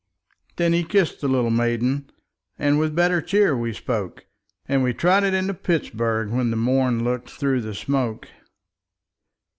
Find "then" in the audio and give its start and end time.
0.55-0.73